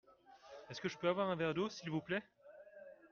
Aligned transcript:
Est-ce 0.71 0.81
que 0.81 0.89
je 0.89 0.97
peux 0.97 1.09
avoir 1.09 1.29
un 1.29 1.35
verre 1.35 1.53
d'eau 1.53 1.69
s'il 1.69 1.91
vous 1.91 2.01
plait? 2.01 2.23